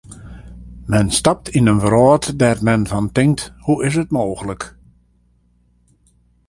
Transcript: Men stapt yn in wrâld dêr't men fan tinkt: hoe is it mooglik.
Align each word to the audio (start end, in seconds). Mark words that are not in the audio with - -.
Men 0.93 1.07
stapt 1.19 1.47
yn 1.57 1.69
in 1.73 1.83
wrâld 1.85 2.23
dêr't 2.39 2.63
men 2.67 2.83
fan 2.89 3.07
tinkt: 3.15 3.39
hoe 3.65 3.79
is 3.87 3.95
it 4.01 4.13
mooglik. 4.15 4.63